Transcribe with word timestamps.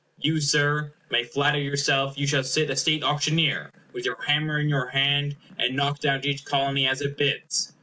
You, 0.17 0.41
Sir, 0.41 0.93
may 1.11 1.25
flatter 1.25 1.59
yourself 1.59 2.17
you 2.17 2.25
shall 2.25 2.43
sit 2.43 2.71
a 2.71 2.75
state 2.75 3.03
auctioneer, 3.03 3.69
with 3.93 4.03
your 4.03 4.19
hammer 4.23 4.57
in 4.57 4.67
your 4.67 4.87
hand, 4.87 5.35
and 5.59 5.75
knock 5.75 5.99
down 5.99 6.21
to 6.23 6.27
each 6.27 6.43
Colony 6.43 6.87
as 6.87 7.01
it 7.01 7.15
bids. 7.17 7.73